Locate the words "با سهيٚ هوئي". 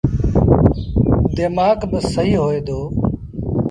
1.91-2.59